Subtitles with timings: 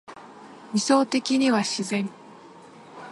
[0.73, 2.09] 理想的には自然